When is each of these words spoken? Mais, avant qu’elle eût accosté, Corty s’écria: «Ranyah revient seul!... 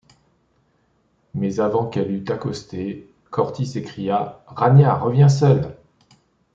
Mais, 1.35 1.59
avant 1.59 1.85
qu’elle 1.85 2.09
eût 2.09 2.25
accosté, 2.31 3.07
Corty 3.29 3.67
s’écria: 3.67 4.41
«Ranyah 4.47 4.95
revient 4.95 5.29
seul!... 5.29 5.77